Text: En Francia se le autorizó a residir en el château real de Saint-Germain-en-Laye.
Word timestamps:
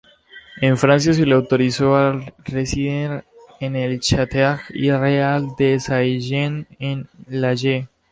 En 0.63 0.77
Francia 0.77 1.13
se 1.13 1.27
le 1.27 1.35
autorizó 1.35 1.95
a 1.95 2.19
residir 2.43 3.23
en 3.59 3.75
el 3.75 3.99
château 3.99 4.57
real 4.71 5.45
de 5.59 5.79
Saint-Germain-en-Laye. 5.79 7.87